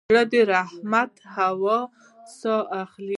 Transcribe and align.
زړه 0.09 0.23
د 0.31 0.35
رحمت 0.53 1.11
هوا 1.37 1.79
ساه 2.39 2.63
اخلي. 2.83 3.09